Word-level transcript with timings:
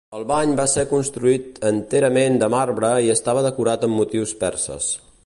El 0.17 0.23
bany 0.29 0.53
va 0.59 0.63
ser 0.71 0.85
construït 0.93 1.61
enterament 1.71 2.41
de 2.45 2.51
marbre 2.57 2.91
i 3.09 3.15
estava 3.17 3.45
decorat 3.49 3.89
amb 3.89 3.97
motius 4.03 4.37
perses. 4.45 4.93